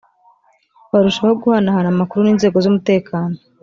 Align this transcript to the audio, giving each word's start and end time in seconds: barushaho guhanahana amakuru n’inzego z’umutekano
barushaho 0.91 1.33
guhanahana 1.41 1.89
amakuru 1.93 2.21
n’inzego 2.23 2.57
z’umutekano 2.63 3.35